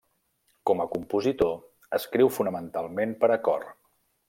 [0.69, 1.51] Com a compositor,
[1.99, 3.71] escriu fonamentalment per a cor.